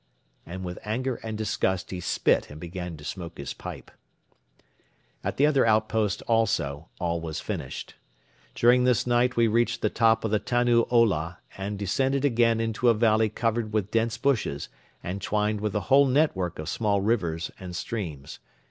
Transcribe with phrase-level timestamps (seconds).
[0.47, 3.91] And with anger and disgust he spit and began to smoke his pipe.
[5.23, 7.93] At the other outpost also all was finished.
[8.55, 12.89] During this night we reached the top of the Tannu Ola and descended again into
[12.89, 14.69] a valley covered with dense bushes
[15.03, 18.39] and twined with a whole network of small rivers and streams.